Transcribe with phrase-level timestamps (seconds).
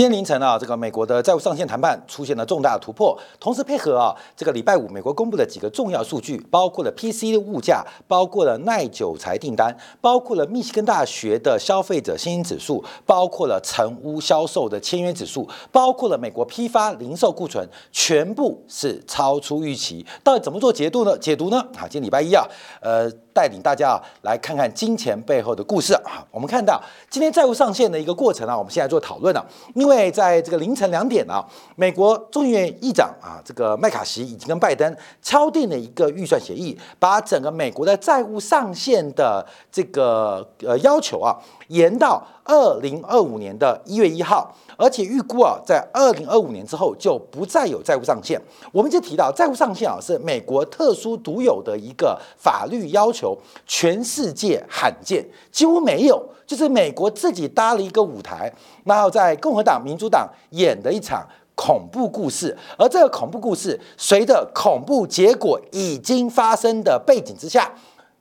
[0.00, 20.06] 今天凌晨啊，这个美国的债务上限谈判出现了重大突破，同时配合啊，这个礼拜五美国公布的几个重要数据，包括了 PC 的物价，包括了耐久材订单，包括了密西根大学的消费者信心指数，包括了成屋销售的签约指数，包括了美国批发零售库存，全部是超出预期。
[20.24, 21.18] 到底怎么做解读呢？
[21.18, 21.62] 解读呢？
[21.76, 22.48] 好，今天礼拜一啊，
[22.80, 23.12] 呃。
[23.32, 26.24] 带领大家啊来看看金钱背后的故事啊！
[26.30, 29.44] 我们看到今天债务上限的一个过程啊，我们现在做讨论了。
[29.74, 31.44] 因为在这个凌晨两点啊，
[31.76, 41.36] 美国众议院议长啊，这个麦卡锡已经跟拜登敲定了一个预算协议，把整个美国的债务上限的这个呃要求啊
[41.68, 44.54] 延到二零二五年的一月一号。
[44.80, 48.40] 而且预估啊，在二零二五年之后就不再有债务上限。
[48.72, 55.22] 我们就提到债务上限啊，是美国特殊独有的一个法律要求，全世界罕见，
[55.52, 56.26] 几乎没有。
[56.46, 58.50] 就是美国自己搭了一个舞台，
[58.84, 62.56] 然后在共和党、民主党演的一场恐怖故事。
[62.78, 67.70] 而这个恐怖故事，随着恐怖结果已经发生的背景之下，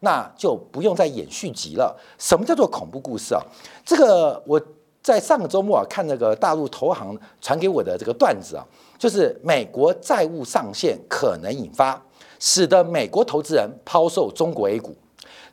[0.02, 1.98] 那就不用再演续集了。
[2.18, 3.42] 什么叫做恐怖故事啊？
[3.86, 4.62] 这个我。
[5.02, 8.66] 在上个周末啊，看那个大陆投行传给我的这个段子啊，
[8.98, 12.02] 就是美国债务上限可能引发，
[12.40, 14.96] 使得美国投资人抛售中国 A 股，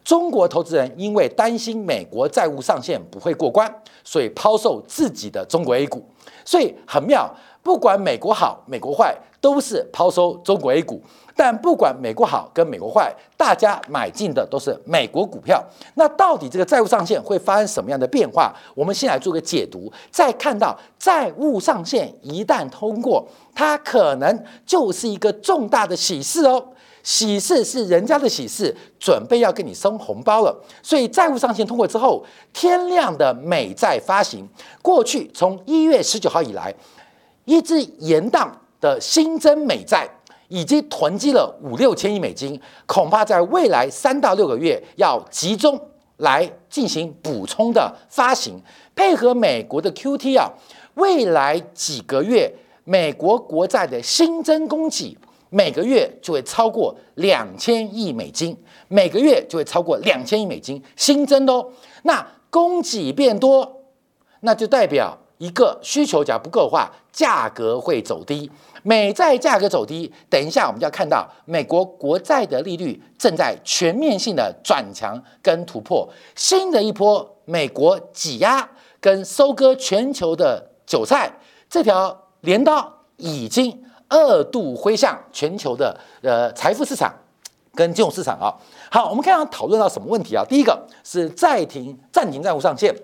[0.05, 3.73] 中国投资人因为担心美国债务上限不会过关，
[4.05, 6.05] 所以抛售自己的中国 A 股，
[6.45, 7.33] 所以很妙，
[7.67, 11.03] 不管美国好美国坏，都是抛售中国 A 股。
[11.35, 15.61] 但不管美国好跟美国坏，大家买进的都是美国股票。
[15.95, 18.55] 那到底这个债务上限会发生什么样的变化？
[18.73, 19.93] 我们先来做个解读。
[20.13, 26.69] 再看到债务上限一旦通过，它可能就是一个重大的喜事哦。
[27.03, 30.57] 喜事是人家的喜事，准备要给你送红包了。
[30.83, 34.49] 所以债务上限通过之后，天量的美债发行，
[34.81, 36.75] 过去从一月十九号以来
[37.47, 40.07] 一直延宕的新增美债。
[40.49, 45.77] 已经囤积了五六千亿美金，恐怕在未来三到六个月要集中
[46.19, 48.55] 来进行补充的发行，
[48.95, 50.49] 配合美国的 QT 啊，
[50.95, 52.49] 未来几个月
[52.85, 55.19] 美国国债的新增供给
[55.51, 58.57] 每个月就会超过两千亿美金，
[58.87, 61.69] 每个月就会超过两千亿美金新增哦。
[62.05, 63.83] 那供给变多，
[64.43, 68.51] 那就代表一个需求假不够的话，价格会走低。
[68.83, 78.69] 美债价格走低，等一下我们就要看到美国国债的利率正在全面性的转强跟突破，新的一波美国挤压
[79.01, 81.33] 跟收割全球的韭菜
[81.69, 87.13] 这条镰刀已经二度挥向全球的呃财富市场
[87.75, 88.55] 跟金融市场啊。
[88.89, 90.45] 好，我们看看讨论到什么问题啊？
[90.49, 92.95] 第一个是暂停暂停债务上限。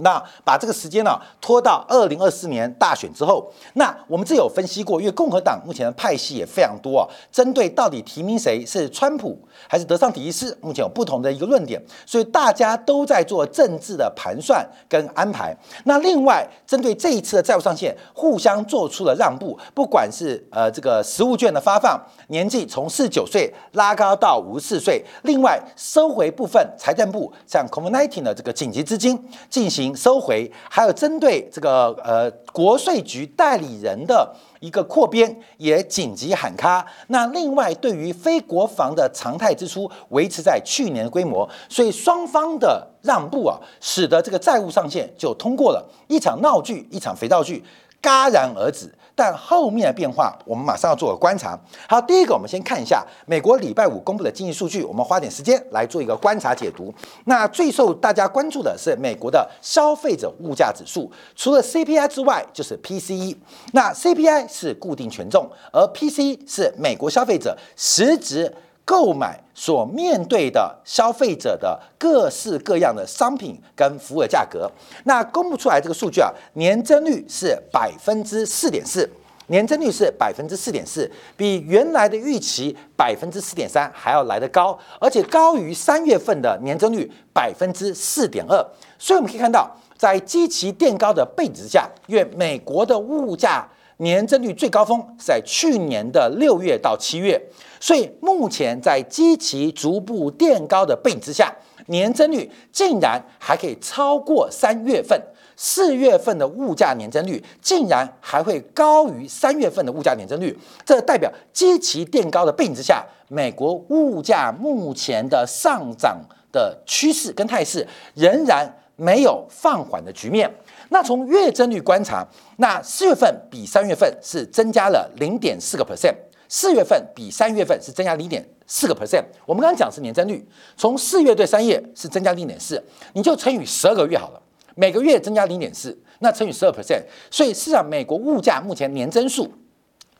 [0.00, 9.38] 那把这个时间呢拖到二零二四年大选之后，那我们这有分析过，因为共和党目前的派系也非常多啊，针对到底提名谁是川普
[9.68, 15.56] 还是德桑迪斯，目前有不同的一个论点，所以大家都在做政治的盘算跟安排。
[15.84, 29.18] 那另外针对这一次的债务上限，互相做出了让步，不管是呃这个实物券的发放年纪从四十九岁拉高到五十四岁，另外收回部分财政部像 COVID-19 的这个紧急资金
[29.50, 29.87] 进行。
[29.94, 36.86] 收回，还有针对这个呃国税局代理人的一个扩编，也紧急喊卡。
[37.08, 45.88] 那另外，对于非国防的常态支出维持在去年的规模，所以双方的让步啊，使得这个债务上限就通过了。
[46.08, 47.64] 一场闹剧，一场肥皂剧，
[48.02, 48.92] 戛然而止。
[49.18, 51.58] 但后面的变化，我们马上要做个观察。
[51.88, 56.94] 好，第一个，我们先看一下美国礼拜五公布的经济数据，我们花点时间来做一个观察解读。
[57.24, 63.36] 那最受大家关注的是美国的消费者物价指数，除了 CPI 之外，就是 PCE。
[63.72, 68.54] 那 CPI 是固定权重，而 PCE 是美国消费者实质。
[68.88, 74.66] 购买所面对的消费者的各式各样的商品跟服务的价格，
[75.04, 79.06] 那公布出来这个数据啊，年增率是百分之四点四，
[79.48, 88.56] 年增率是百分之四点四，比原来的预期百分之四点三还要来得高，而且高于三月份的年增率百分之四点二。
[88.98, 93.68] 所以我们可以看到，在极其垫高的背景之下，因为美国的物价
[93.98, 97.40] 年增率最高峰是在去年的六月到七月。
[97.80, 101.54] 所以目前在基期逐步垫高的背景之下，
[101.86, 105.20] 年增率竟然还可以超过三月份，
[105.56, 116.20] 四月份的物价年增率竟然还会高于三月份的物价年增率，这代表基期垫高的背景之下，美国物价目前的上涨
[116.50, 120.52] 的趋势跟态势仍然没有放缓的局面。
[120.90, 122.26] 那从月增率观察，
[122.56, 126.14] 那四月份比三月份是增加了零点四个 percent，
[126.48, 129.24] 四月份比三月份是增加零点四个 percent。
[129.44, 130.46] 我们刚刚讲是年增率，
[130.76, 132.82] 从四月对三月是增加零点四，
[133.12, 134.40] 你就乘以十二个月好了，
[134.74, 139.52] 每个月增加零点四，那乘以十二 percent，所以市场美国物价目前年增速。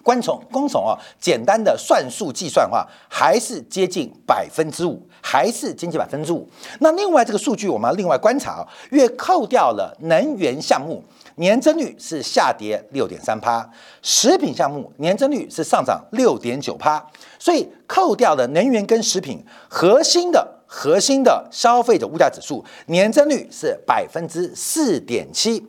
[0.05, 6.49] 光从光从啊简单的算术计算的话，还是接近百分之五，还是经济百分之五。
[6.81, 11.05] 那另外这个数据我们要另外观察啊，月扣掉了能源项目，
[11.35, 13.69] 年增率是下跌六点三趴，
[14.01, 17.05] 食品项目年增率是上涨六点九趴。
[17.39, 25.63] 所以扣掉了能源跟食品，核心的核心的消费者物价指数年增率是百分之四点七。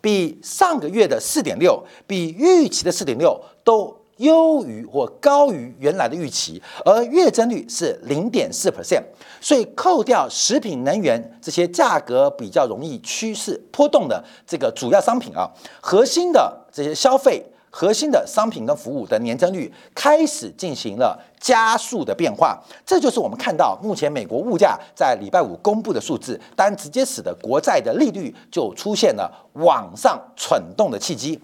[0.00, 9.02] 比上个月的四点六，比预期的四点六都优于或高于原来的预期，而月增率是零点四 percent，
[9.40, 17.44] 所以扣掉食品、能源这些价格比较容易趋势波动的这个主要商品啊，核心的这些消费。
[17.74, 31.40] 核心的商品跟服务的年增率开始进行了加速的变化，这就是我们看到目前美国物价在礼拜五公布的数字，当然直接使得国债的利率就出现了往上蠢动的契机。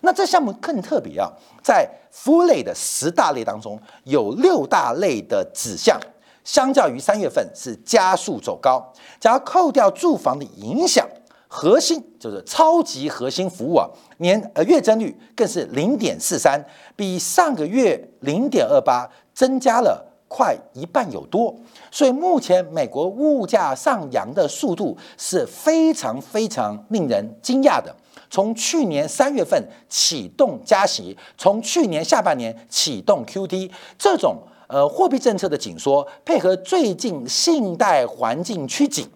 [0.00, 1.30] 那这项目更特别啊，
[1.62, 6.00] 在服务类的十大类当中，有六大类的指向，
[6.44, 11.06] 相较于三月份是加速走高，假如扣掉住房的影响。
[11.52, 13.84] 核心就是超级核心服务啊，
[14.18, 16.64] 年呃月增率更是零点四三，
[16.94, 19.04] 比上个月零点二八
[19.34, 21.52] 增加了快一半有多。
[21.90, 27.92] 所以目前美国物价上扬的速度是非常非常令人惊讶的。
[28.30, 34.38] 从去年三月份启动加息，从去年下半年启动 QD 这种
[34.68, 39.06] 呃货币政策的紧缩，配合最近信贷环境趋紧，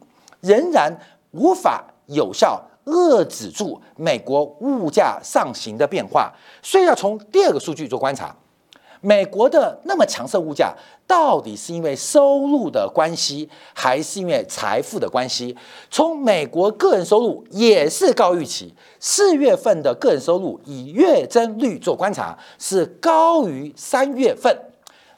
[0.41, 0.95] 仍然
[1.31, 1.85] 无法。
[2.09, 6.31] 有效遏制住美国物价上行的变化，
[6.63, 8.37] 所以要从第二个数据做观察，
[9.01, 10.75] 美国的那么强势物价
[11.07, 15.57] 到底是因为收入的关系，还是因为财富的关系？
[15.91, 24.57] 从美国个人收入也是高预期，四月份的个人收入以月增率做观察是高于三月份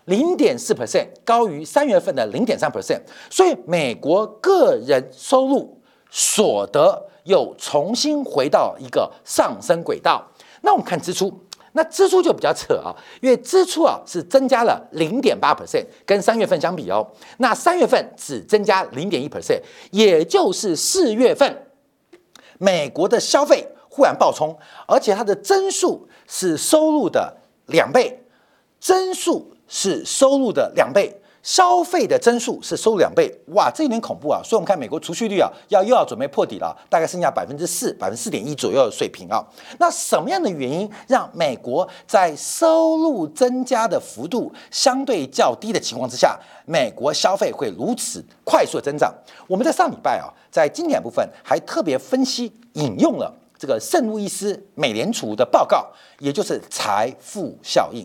[0.06, 3.00] 零点四 percent，高于三月份的零点三 percent，
[3.30, 5.76] 所以美国个人收入。
[6.08, 10.24] 所得又重新回到一个上升轨道。
[10.62, 11.30] 那我们看支出，
[11.76, 12.88] 那支出就比较扯啊，
[13.20, 17.06] 因为支出啊是增加了零点八 percent，跟三月份相比哦，
[17.36, 21.66] 那三月份只增加零点一 percent，也就是四月份
[22.58, 24.58] 美国的消费忽然暴冲，
[24.88, 27.36] 而且它的增速是收入的
[27.66, 28.24] 两倍，
[28.80, 31.20] 增速是收入的两倍。
[31.46, 34.40] 消费的增速是收入两倍，哇，这有点恐怖啊！
[34.42, 39.40] 所以，我们看美国储蓄率啊，要又要准备破底了，大概剩下百分之四、百分之四点一左右的水平啊。
[39.78, 49.14] 那什么样的原因让美国在收入增加的幅度相对较低的情况之下，美国消费会如此快速的增长？
[49.46, 55.86] 我们在上礼拜啊，在经典部分还特别分析引用了这个圣路易斯美联储的报告，
[56.18, 58.04] 也就是财富效应。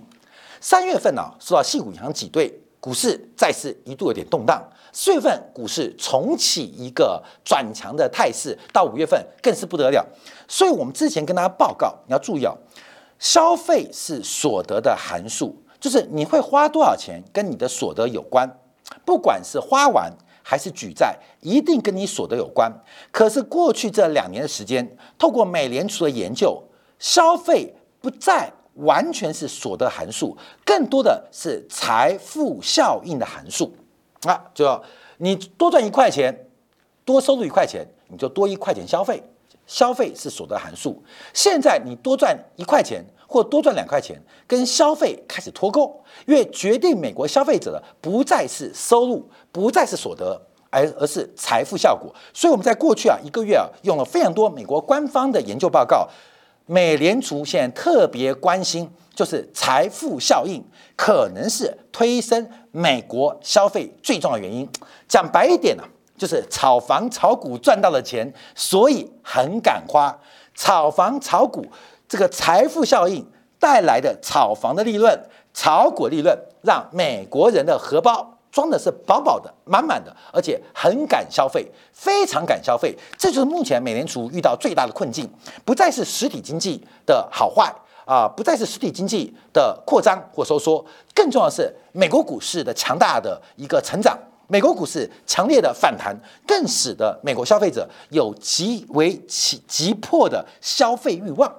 [0.59, 2.60] 三月份呢，受到细股银行挤兑。
[2.81, 4.59] 股市再次一度有点动荡，
[4.91, 10.03] 四月份股市重启一个转强的态势，到五月份更是不得了。
[10.47, 12.57] 所以，我们之前跟大家报告，你要注意哦，
[13.19, 18.49] 消费是所得的函数，就是你会花多少钱跟你的所得有关，
[19.05, 22.73] 不管是花完还是举债，一定跟你所得有关。
[23.11, 26.63] 可是过去这两年的时间，透过美联储的研究，
[26.97, 28.51] 消费不再。
[28.75, 30.35] 完全是所得函数，
[30.65, 33.75] 更多的是财富效应的函数
[34.23, 34.41] 啊！
[34.53, 34.81] 就
[35.17, 36.47] 你多赚一块钱，
[37.03, 39.21] 多收入一块钱，你就多一块钱消费，
[39.67, 41.03] 消费是所得函数。
[41.33, 52.13] 现在你多赚一块钱或多赚两块钱，跟消费开始脱钩，因为决定美国消费者的不再是收入，不再是所得，而而是财富效果。
[52.33, 56.07] 所以我们在过去啊一个月啊用了非常多美国官方的研究报告。
[56.65, 60.63] 美联储现在特别关心，就是财富效应
[60.95, 64.67] 可能是推升美国消费最重要的原因。
[65.07, 65.83] 讲白一点呢，
[66.17, 70.17] 就是炒房炒股赚到了钱，所以很敢花。
[70.53, 71.65] 炒房炒股
[72.07, 73.25] 这个财富效应
[73.59, 75.19] 带来的炒房的利润、
[75.53, 78.37] 炒股利润，让美国人的荷包。
[78.51, 82.95] 装的是饱饱的、满满的，而且很敢消费，非常敢消费。
[83.17, 85.29] 这就是目前美联储遇到最大的困境，
[85.63, 87.73] 不再是实体经济的好坏
[88.05, 94.17] 啊，不再是实体经济的扩张或收缩，更重要的是美国股市的强大的一个成长。
[94.47, 96.13] 美国股市强烈的反弹，
[96.45, 101.49] 更使得美国消费者有极为急急迫的消费欲望，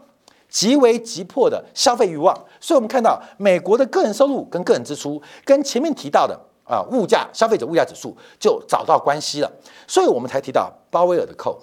[0.50, 2.36] 极为急迫的消费欲望。
[2.60, 6.38] 所以，我们看到美国的个人收入跟个人支出，跟前面提到的
[6.72, 9.52] 啊物价、消费者物价指数就找到关系了。
[9.86, 11.60] 所以我们才提到鲍威尔的扣。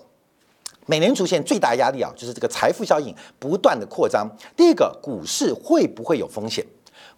[0.85, 4.27] 美联储现最大压力啊，就是这个财富效应不断的扩张。
[4.55, 6.63] 第一个，股市会不会有风险？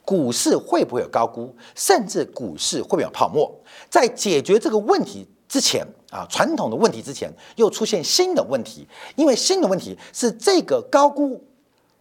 [0.03, 1.53] 股市会不会有高估？
[1.75, 3.49] 甚至股市会不会有泡沫？
[3.89, 11.41] 在解决这个问题之前啊，传统的问题之前又出现新的问题，因为新的问题是这个高估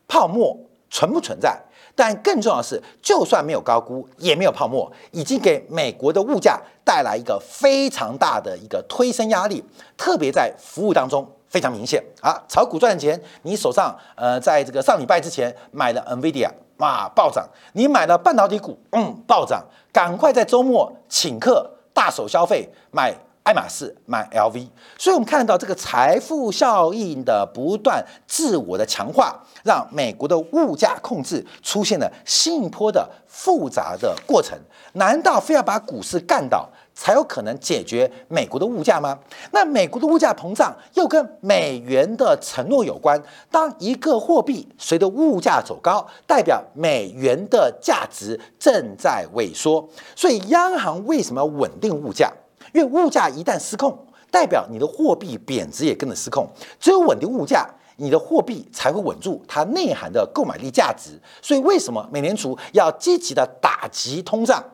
[0.09, 1.61] 泡沫存不存在？
[2.01, 9.63] 但更重要的是，就算没有高估，也没有泡沫，已经给美国的物价带来一个非常大的一个推升压力，
[9.99, 11.31] 特别在服务当中。
[11.51, 12.41] 非常明显啊！
[12.49, 17.43] 炒股赚钱，你手上呃，在这个上礼拜之前买了 Nvidia，哇，暴涨；
[17.73, 19.61] 你买了半导体股，嗯，暴涨。
[19.93, 24.69] 赶快在周末请客大手消费，买爱马仕，买 LV。
[24.99, 34.59] 所以，我们看到这个财富效应的不断自我的强化，让美国的物价控制出现了新一波的复杂的过程。
[34.95, 36.69] 难道非要把股市干倒？
[36.93, 39.19] 才有可能解决美国的物价吗？
[39.53, 43.19] 那美国的物价膨胀又跟美元的承诺有关。
[43.51, 49.89] 当一个货币随着物价走高，代表美元的价值正在萎缩。
[50.15, 52.31] 所以央行为什么要稳定物价？
[52.73, 53.99] 因为物价一旦失控，
[54.31, 56.49] 代表你的货币贬值也跟着失控。
[56.79, 61.21] 只有稳定物价，你的货币才会稳住它内涵的购买力价值。
[61.43, 64.65] 所以为什么美联储要积极的打击通胀？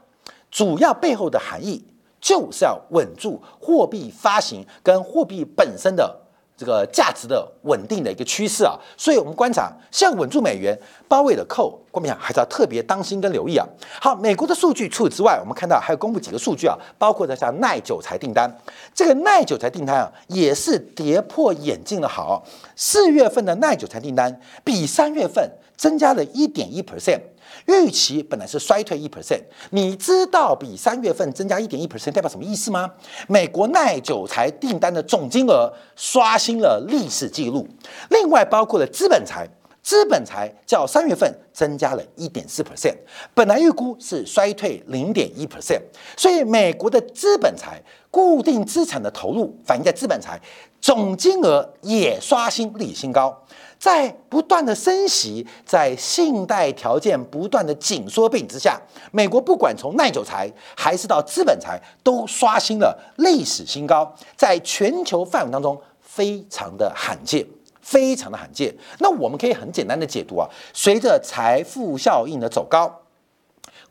[0.50, 1.84] 主要背后的含义。
[2.18, 6.25] 就是要稳住货币发行跟货币本身的
[6.56, 13.66] 这个价值的稳定的一个趋势啊，所以我们观察，像稳住美元，包围的扣，国民党还是要特别当心跟留意啊。
[14.00, 18.50] 好，美国的数据除此之外，我们看到还有公布几个数据啊，包括在像耐久材订单，
[18.94, 22.42] 这个耐久材订单啊也是跌破眼镜的好，
[22.74, 27.20] 四月份的耐久材订单比三月份增加了一点一 percent。
[27.66, 32.90] 预期本来是衰退一 percent，你知道比三月份增加一点一 percent 代表什么意思吗？
[33.28, 37.66] 美国耐久材订单的总金额刷新了历史记录，
[38.10, 39.48] 另外包括了资本财，
[39.82, 42.96] 资本财较三月份增加了一点四 percent，
[43.34, 45.80] 本来预估是衰退零点一 percent，
[46.16, 50.40] 所以美国的资本财固定资产的投入反映在资本财
[50.80, 53.36] 总金额也刷新历史新高。
[53.78, 58.80] 在不断的升息，在信贷条件不断的紧缩背景之下，
[59.12, 67.46] 美国不管从耐久财还是到资本财，都刷新了历史新高，在全球范围当中非常的罕见，
[67.80, 68.74] 非常的罕见。
[68.98, 73.02] 那我们可以很简单的解读啊，随着财富效应的走高，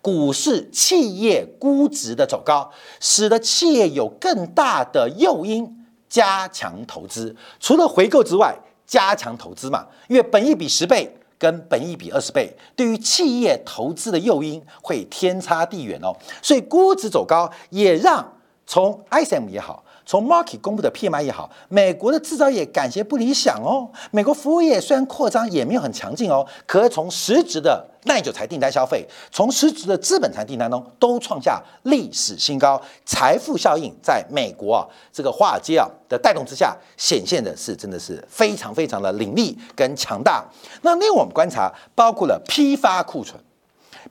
[0.01, 8.57] 股市企业估值的走高，使得企业有更大的诱因加强投资，除了回购之外。
[8.85, 16.15] 加强投资嘛，因为本益比十倍跟本益比二十倍，对于企业投资的诱因会天差地远哦。
[16.41, 18.33] 所以估值走高，也让
[18.65, 19.84] 从 ISM 也好。
[20.05, 23.89] 从 Market 公布的 PMI 也好，美国的制造业感觉不理想哦。
[24.11, 32.79] 美国服务业虽然扩张也没有很强劲哦，可是从实质的耐久材订单消费，从实质的资本财订单中都创下历史新高。
[33.03, 40.45] 财富效应在美国啊这个华尔街啊的带动之下，显现的是真的是非常非常的凌厉跟强大。
[40.83, 43.41] 那另外我们观察，包括了批发库存、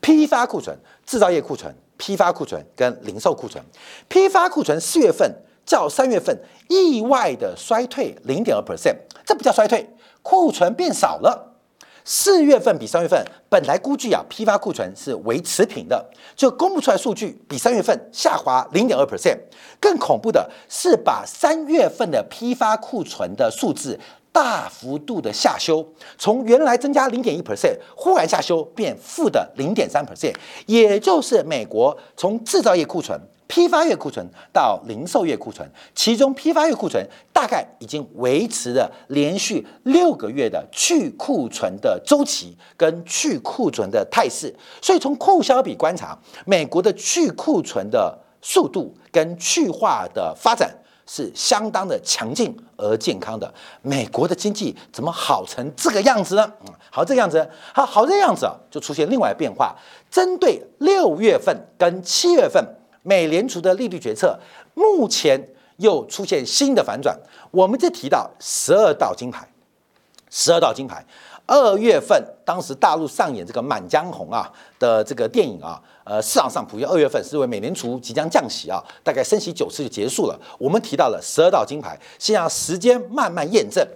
[0.00, 3.64] 批发库存、制造业库存、批发库存跟零售库存。
[4.08, 5.32] 批发库存四月份。
[5.64, 9.88] 较三月份意外的衰退零点二 percent，这不叫衰退，
[10.22, 11.52] 库存变少了。
[12.06, 16.04] 四月份比三月份本来估计啊，批发库存是维持平的，
[16.36, 19.38] 就公布出来数据比三月份下滑零点二 percent。
[19.80, 23.98] 更恐怖的是，把三月份的批发库存的数字
[24.30, 25.82] 大幅度的下修，
[26.18, 30.34] 从原来增加零点一 percent，忽然下修变负的零点三 percent，
[30.66, 33.18] 也就是美国从制造业库存。
[33.46, 50.74] 批发月库存到零售月库存，其中批发月库存大概已经维持了连续六个月的去库存的周期跟去库存的态势，所以从库销比观察，美国的去库存的速度跟去化的发展
[51.06, 53.52] 是相当的强劲而健康的。
[53.82, 56.50] 美国的经济怎么好成这个样子呢？
[56.66, 58.46] 嗯，好这个样子，好好这个样子。
[58.46, 59.76] 啊，就出现另外变化，
[60.10, 62.64] 针对六月份跟七月份。
[63.04, 64.36] 美联储的利率决策
[64.74, 67.16] 目前又出现新的反转，
[67.52, 69.48] 我们就提到十二道金牌，
[70.28, 71.06] 十二道金牌。
[71.46, 80.40] 二月份，当时大陆上演这个《满江红》啊的这个电影啊，呃，市场上普遍二月份是因为美联储即将降息啊，大概升息九次就结束了。
[80.58, 83.86] 我们提到了十二道金牌，现在时间慢慢验证，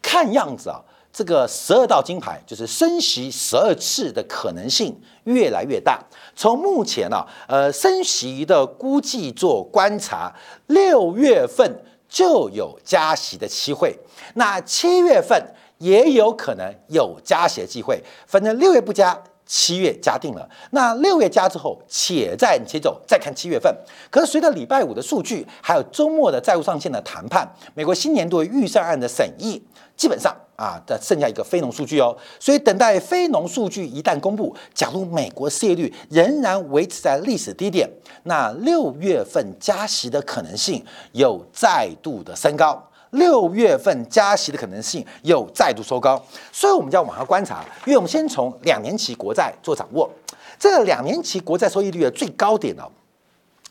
[0.00, 0.80] 看样子啊，
[1.18, 6.00] 这个十二道金牌就是升息十二次的可能性越来越大。
[6.36, 10.32] 从目前呢，呃，升息的估计做观察，
[10.68, 13.98] 六月份就有加息的机会，
[14.34, 15.44] 那七月份。
[15.78, 20.48] 也有可能有加息的机会，反正六月不加，七月加定了。
[20.72, 23.72] 那六月加之后，且战且走，再看七月份。
[24.10, 29.62] 可是随着礼拜五的数据，还有周末的债务上限的谈判，美国新年度预算案的审议，
[29.96, 32.16] 基本上啊，的剩下一个非农数据哦。
[32.40, 37.88] 所以等待非农数据一旦公布，假如美国失业率仍然维持在历史低点，
[38.24, 42.84] 那六月份加息的可能性有再度的升高。
[43.10, 46.20] 六月份加息的可能性又再度收高，
[46.52, 47.64] 所以我们就要往下观察。
[47.86, 50.10] 因为我们先从两年期国债做掌握，
[50.58, 52.82] 这两年期国债收益率的最高点呢，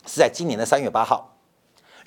[0.05, 1.33] 是在今年的三月八号。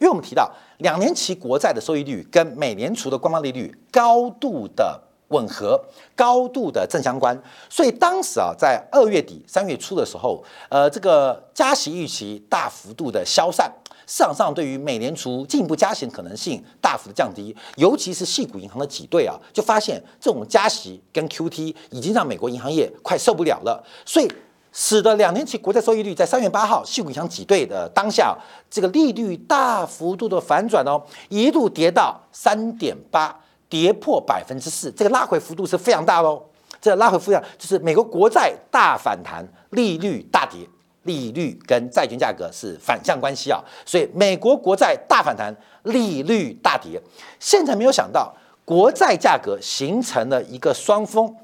[0.00, 5.80] 因为我们提到两年期国债的收益率跟美联储的官方利率高度的吻合，
[6.16, 13.72] 高度的正相关，所以当时啊，在二月底三月初的时候，呃，这个加息预期大幅度的消散。
[14.06, 24.28] 市场上对于美联储进一步加息的可能性大幅的降低，尤其是系股银行的挤兑啊，就发现这种加息跟 QT 已经让美国银行业快受不了了，所以
[24.72, 28.36] 使得两年期国债收益率在三月八号系股银行挤兑的当下，
[28.70, 33.34] 这个利率大幅度的反转哦，一度跌到三点八，
[33.68, 36.42] 跌破百分之四，这个拉回幅度是非常大喽。
[36.80, 40.60] 这拉回幅度就是美国国债大反弹，利率大跌。
[41.04, 45.52] 利率跟债券价格是反向关系啊，所以美国国债大反弹，
[45.84, 47.00] 利率大跌。
[47.40, 48.30] 现在没有想到，
[48.66, 51.34] 国债价格形成了一个双峰，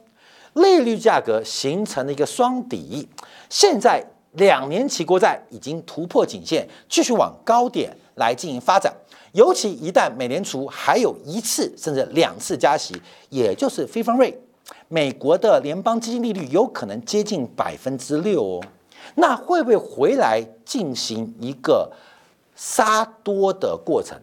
[0.57, 3.09] 利率价格形成了一个双底。
[3.49, 8.93] 现在两年期国债已经突破颈线，继续往高点来进行发展。
[9.33, 12.95] 尤其一旦美联储还有一次甚至两次加息，
[13.29, 14.39] 也就是非方瑞，
[14.89, 18.61] 美国的联邦基金利率有可能接近百分之六哦。
[19.15, 21.93] 那会不会回来进行一个
[22.55, 24.19] 杀多的过程？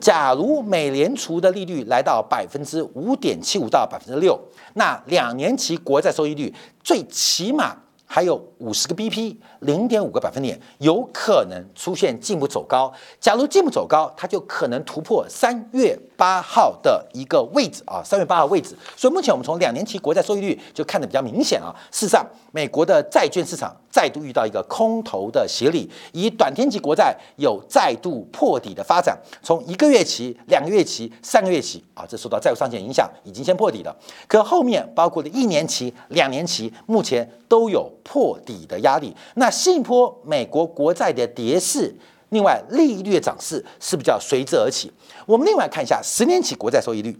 [0.00, 4.40] 假如美联储的利率来到百分之五点七五到百分之六，
[4.74, 7.76] 那两年期国债收益率最起码。
[8.12, 12.92] 还有五十个 BP，零点五个百分点，有可能出现进一步走高。
[13.20, 18.76] 假如进一步走高，它就可能突破三月八号的一个位置啊，三月八号位置。
[18.96, 21.74] 所以目前我们从两年期国债收益率就看得比较明显啊。
[21.90, 29.18] 事实上，美国的债券市场再度遇到一个空头的洗礼，以短天期国债有再度破底的发展。
[29.42, 33.94] 从一个月期、两个月期、三个月期啊，这受到债务上限影响，已经先破底了。
[34.26, 37.90] 可后面包括的一年期、两年期，目前都有。
[38.02, 41.94] 破底的压力，那新一波美国国债的跌势，
[42.28, 44.92] 另外利率涨势是不是叫随之而起。
[45.26, 47.10] 我们另外看一下十年期国债收益率，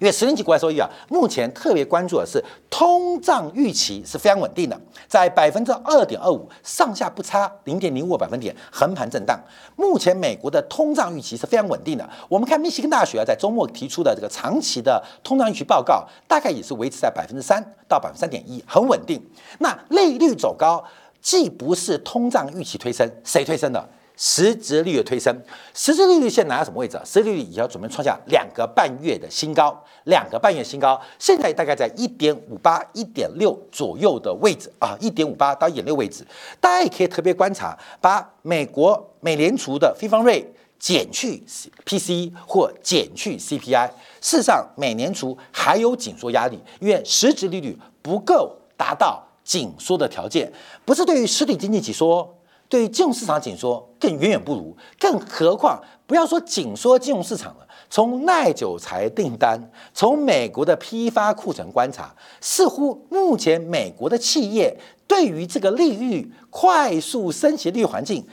[0.00, 9.38] 因为十年期国债收益啊，目前特别关注的是通胀预期是非常稳定的，在百分之二点二五上下不差，零点零五个百分点横盘震荡。
[9.76, 12.08] 目前美国的通胀预期是非常稳定的。
[12.28, 19.20] 我们看密西根大学啊，在周末提出的这个长期的通胀预期报告，大概也是维持在百分之三到百分之三点一，很稳定。
[19.58, 20.82] 那利率走高，
[21.20, 23.88] 既不是通胀预期推升，谁推升的？
[24.16, 25.34] 实质利率推升。
[25.72, 27.02] 实质利率现在拿到什么位置啊？
[27.06, 36.22] 实质利率也要准备创下两个半月的新高，两个半月新高，现在大概在一点五八、一点六左右的位置啊，一点五八到一点六位置。
[36.60, 40.46] 大家也可以特别观察，把美国美联储的非方瑞
[40.78, 41.42] 减去
[41.86, 43.88] PCE 或减去 CPI，
[44.20, 49.26] 事实上美联储还有紧缩压力，因为实质利率不够达到。
[49.44, 50.52] 紧缩的条件
[50.84, 52.36] 不是对于实体经济紧缩，
[52.68, 54.76] 对于金融市场紧缩更远远不如。
[54.98, 64.76] 更何况不要说紧缩金融市场了，从耐久材订单，从美国的批发库存观察，似乎目前美国的企业
[65.06, 68.26] 对于这个利率快速升息利率环境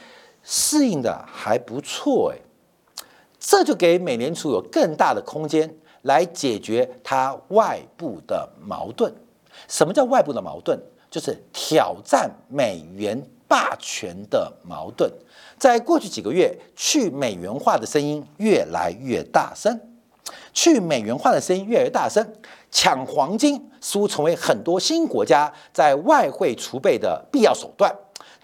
[0.43, 2.41] 适应的还不错诶，
[3.39, 9.13] 这就给美联储有更大的空间来解决它外部的矛盾。
[9.67, 10.79] 什么叫外部的矛盾？
[11.17, 15.11] 就是挑战美元霸权的矛盾，
[15.57, 19.79] 在过去几个月，去美元化的声音越来越大声，
[20.53, 22.23] 去美元化的声音越来越大声，
[22.69, 27.91] 抢黄金似乎成为很多新国家在外汇储备的必要手段，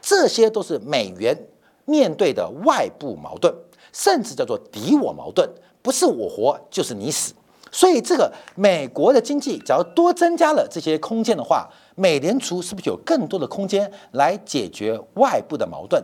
[0.02, 1.38] 这些都是美元
[1.86, 3.54] 面对的外部矛盾，
[3.92, 5.48] 甚至叫做敌我矛盾，
[5.84, 7.36] 不是我活就是你死。
[7.74, 16.02] 所以这个美国的经济，只要多增加了这些空间的话，美联储是不是有更多的空间来解决外部的矛盾？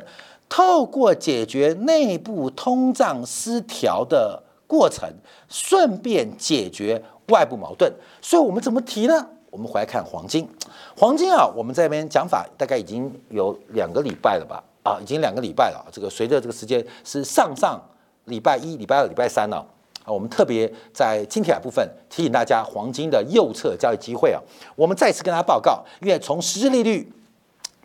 [0.50, 5.08] 透过解决内部通胀失调的过程，
[5.48, 7.94] 顺便解决外部矛盾。
[8.20, 9.28] 所以我们怎么提呢？
[9.52, 10.50] 我们回来看黄金。
[10.98, 14.64] 黄金啊，我们这边讲法大概已经有两个礼拜了吧？
[14.82, 15.86] 啊，已经两个礼拜了。
[15.92, 17.80] 这个随着这个时间是上上
[18.26, 19.64] 礼拜一、礼拜二、礼拜三了。
[20.10, 24.41] 我们特别在金铁部分提醒大家，黄金的右侧交易机会啊，
[24.76, 27.12] 我们再次跟大家报告，因为从实质利率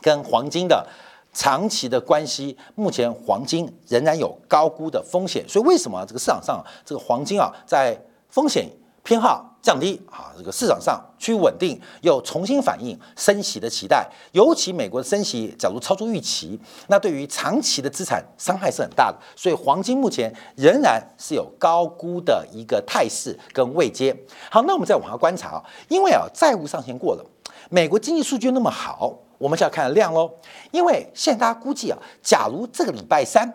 [0.00, 0.87] 跟黄金的
[1.32, 8.68] 长期的关系，目前黄金仍然有高估的风险，所以为什么这个市场上这个黄金啊，在风险
[9.04, 9.50] 偏好？
[9.62, 14.06] 降低啊，这个市场上趋于稳定，又重新反映升息的期待。
[14.32, 19.16] 尤其美国的升息，假如超出预期，那对于长期的资产伤害是很大的。
[19.34, 24.14] 所以黄金目前仍然是有高估的一个态势跟位阶。
[24.50, 27.24] 好，那我们再往下观察啊，因为啊债务上限过了，
[27.70, 30.30] 美国经济数据那么好，我们就要看量喽。
[30.72, 33.50] 因为现在大家估计啊，假如这个礼拜三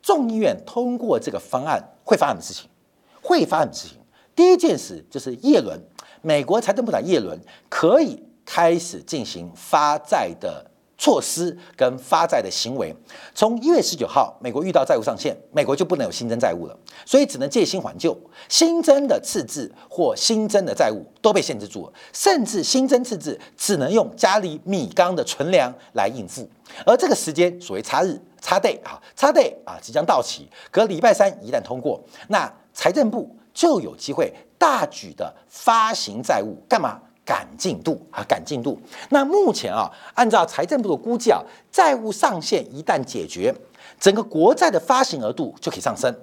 [0.00, 2.70] 众议院通过这个方案，会发生什么事情？
[3.20, 3.98] 会发生什么事情？
[4.38, 5.76] 第一件事就是耶伦，
[6.22, 7.36] 美国财政部长耶伦
[7.68, 10.64] 可以开始进行发债的
[10.96, 12.94] 措施跟发债的行为。
[13.34, 18.16] 从一月十九号，美国遇到债务上限，美国就不能有新增债务了，所以只能借新还旧，
[18.48, 26.48] 新增的赤字或新增的债务都被限制住了，甚至新增赤字只能用家里米缸的存粮来应付。
[26.86, 33.34] 而这个时间所谓差日差 day 啊，差 day 啊即将到期，隔礼拜三一旦通过，那财政部。
[33.58, 38.22] 就有机会大举的发行债务，干嘛赶进度啊？
[38.28, 38.80] 赶进度。
[39.08, 41.42] 那目前啊，按照财政部的估计啊，
[41.72, 43.52] 债务上限一旦解决，
[43.98, 46.14] 整个国债的发行额度就可以上升。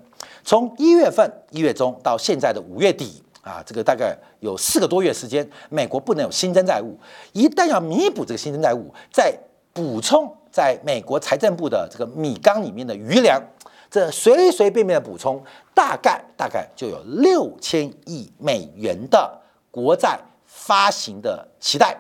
[0.46, 6.98] 从一月份一月中到现在的五月底啊，这个大概有四个多月时间，美国不能有新增债务。
[7.34, 9.38] 一旦要弥补这个新增债务，再
[9.74, 13.44] 补充在美国财政部的这个米缸里面的余粮。
[13.90, 15.44] 这随随便便的补充，
[15.74, 21.98] 大概大概就有六千亿美元的国债发行的期待，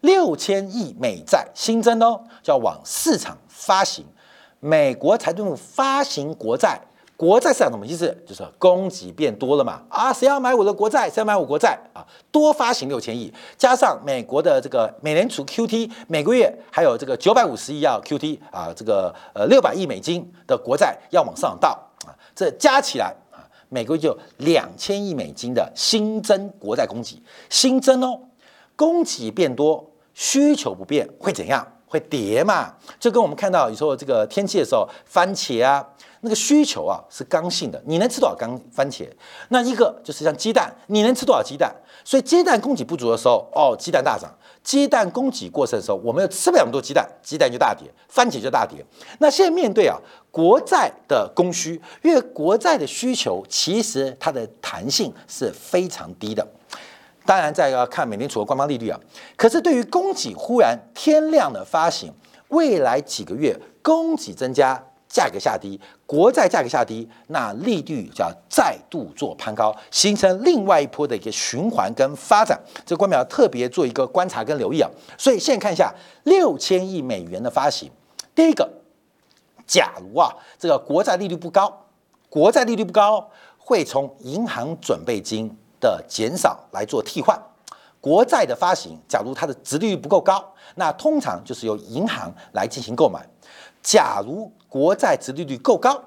[0.00, 4.04] 六千亿美债新增哦，就要往市场发行。
[4.60, 6.80] 美国财政部发行国债。
[7.16, 8.14] 国债市场什么意思？
[8.26, 9.82] 就是供给变多了嘛？
[9.88, 11.08] 啊，谁要买我的国债？
[11.08, 11.78] 谁要买我国债？
[11.94, 21.70] 啊，多发行六千亿，加上美国的这个美联储 QT，每个月还有这个九百五十亿要 QT 啊，这个呃六百亿美金的国债要往上倒
[22.04, 28.20] 啊，这加起来啊，每个月就两千亿美金的新增国债供给，新增哦，
[28.76, 31.66] 供给变多，需求不变会怎样？
[31.98, 32.74] 会跌嘛？
[33.00, 35.86] 就跟我们看到有时候这个天气的时候，番茄啊。
[36.22, 39.06] 那个需求啊是刚性的，你能吃多少刚番茄？
[39.50, 41.72] 那一个就是像鸡蛋，你能吃多少鸡蛋？
[42.04, 44.28] 所以鸡蛋供给不足的时候，哦，鸡蛋大涨；
[44.64, 48.84] 鸡蛋供给过剩的时候，我们又吃不了那么多鸡蛋，鸡蛋就大跌，番茄就大跌。
[49.20, 49.96] 那现在面对啊
[50.32, 56.44] 国债的供需，因为国债的需求其实它的弹性是非常低的。
[57.26, 58.98] 当然，再要看美联储的官方利率啊，
[59.36, 62.12] 可是对于供给忽然天量的发行，
[62.48, 64.82] 未来几个月供给增加。
[65.08, 72.60] 价格下跌，国债价格下跌，那利率就要再度做攀高，形成另外一波的一个循环跟发展。
[72.84, 74.90] 这官表特别做一个观察跟留意啊。
[75.16, 77.90] 所以现在看一下六千亿美元的发行，
[78.34, 78.68] 第一个，
[79.64, 81.86] 假如啊这个国债利率不高，
[82.28, 87.40] 国债利率不高，会从银行准备金的减少来做替换。
[88.00, 90.44] 国债的发行，假如它的值利率不够高，
[90.76, 93.26] 那通常就是由银行来进行购买。
[93.82, 96.00] 假如国债值利率够高，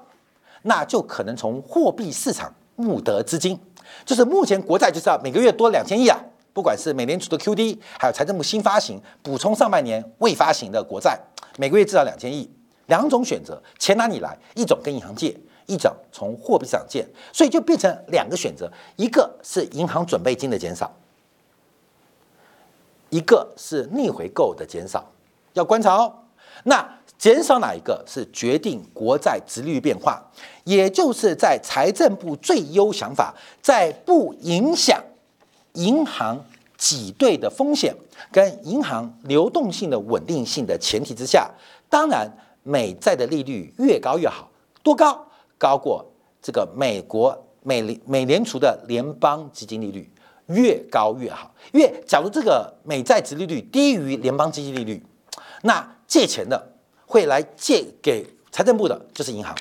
[0.62, 3.58] 那就可能从货币市场募得资金，
[4.06, 6.18] 就是目前国债就是要每个月多两千亿啊，
[6.54, 11.18] 不管是美联储的 QD，还有财政部新发行补充上半年未发行的国债，
[11.58, 12.50] 每个月至少两千亿，
[12.86, 14.38] 两种选择，钱哪里来？
[14.54, 15.38] 一种跟银行借，
[15.70, 20.90] 一种从货币上借，所以就变成两个选择，一个是银行准备金的减少，
[23.08, 25.08] 一个是逆回购的减少，
[25.52, 26.12] 要观察哦。
[26.64, 30.20] 那减少哪一个是决定国债殖利率变化，
[30.64, 35.00] 也就是在财政部最优想法，在不影响
[35.74, 36.44] 银行
[36.76, 37.94] 挤兑的风险
[38.32, 41.48] 跟银行流动性的稳定性的前提之下，
[41.88, 42.28] 当然
[42.64, 44.50] 美债的利率越高越好，
[44.82, 45.26] 多高？
[45.60, 46.02] 高过
[46.40, 50.10] 这个美国美联美联储的联邦基金利率，
[50.46, 51.54] 越高越好。
[51.70, 55.04] 因为假如这个美债殖利率低于联邦基金利率，
[55.62, 56.72] 那借钱的
[57.04, 59.54] 会来借给财政部的，就是银行。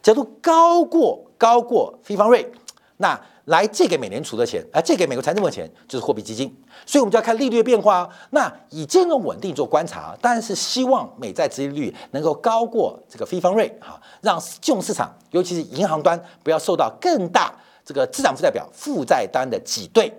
[0.00, 2.48] 假如高过高过非方瑞，
[2.98, 8.08] 那来借给美联储的钱，啊，借给美国财政部的钱就是货币基金，所以我们就要看利率的变化。
[8.30, 17.52] 那以这种稳定做观察，当然是希望美债殖利率能够高过这个非方瑞，哈，让金融市场，尤其是银行端不要受到更大
[17.84, 20.12] 这个资产负债表负债端的挤兑。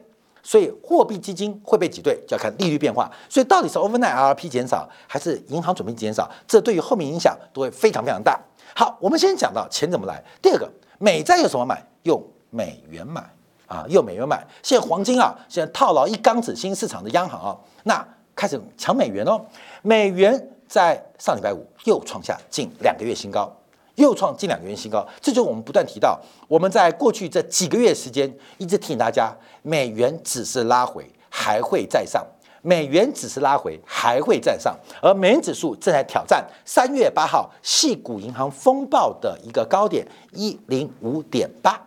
[0.44, 3.10] 所以货币基金会被挤兑，就要看利率变化。
[3.30, 8.38] 所以到底是 overnight RRP 减少，还是银行准备减少，这对于后面影响都会非常非常大。
[8.76, 10.22] 好，我们先讲到钱怎么来。
[10.42, 11.88] 第二个，美债有什么买？
[12.04, 12.20] 用
[12.52, 13.28] 美元买
[13.66, 14.46] 啊，又美元买。
[14.62, 19.44] 现在黄金啊，现在套牢一缸子，新市场的央行啊，那开始抢美元哦。
[19.82, 23.52] 美元在上礼拜五又创下近两个月新高。
[23.96, 32.24] 又创近两个月新高，这就我们不断提到，我们在过去这几个月时间一直提醒大家，美元只是拉回，还会再上；
[32.62, 34.76] 美元只是拉回，还会再上。
[35.02, 41.80] 而美元指数正在挑战三月八号系股银行风暴的一个高点一零五点八，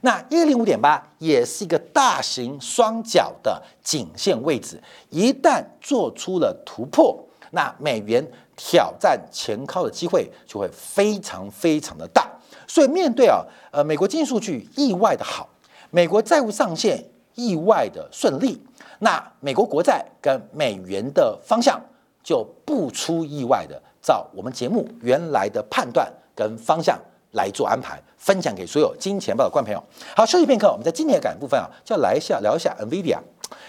[0.00, 7.18] 那一零五点八也是一个大型双脚的颈线位置，一旦做出了突破，
[7.50, 8.26] 那美元。
[8.58, 12.26] 挑战前靠的机会就会非常非常的大，
[12.66, 15.46] 所以面对啊，呃，美国经济数据意外的好，
[15.90, 17.04] 美国债务上限
[17.34, 18.58] 意外的顺利，
[19.00, 21.78] 那美国国债跟美元的方向
[22.24, 26.98] 就不出意外的照我们节目原来的判断跟方向
[27.36, 29.82] 来做安排，分享给所有金钱豹的观众朋友。
[30.16, 33.18] 好，休息片刻，我们在今天的感部分啊，就要来一下聊一下 NVIDIA，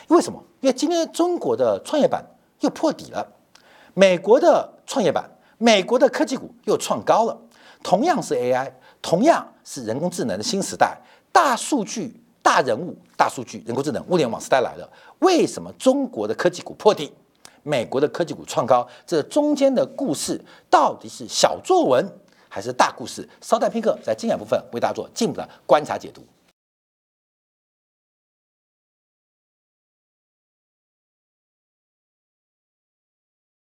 [0.08, 0.42] 为什么？
[0.62, 2.26] 因为今天中国的创业板
[2.62, 3.28] 又破底了。
[3.94, 7.38] 美国的创业板，美国的科技股又创高了。
[7.84, 10.98] 同样是 AI，同样是人工智能的新时代，
[11.32, 14.90] 大数据、大人物、大数据、人工智能、物联网时代来了。
[15.20, 17.14] 为什么中国的科技股破底，
[17.64, 18.88] 美国的科技股创高？
[19.06, 22.04] 这中间的故事到底是小作文
[22.58, 23.30] 还是大故事？
[23.40, 26.24] 稍待片刻，在精彩部分为大家做进一步的观察解读。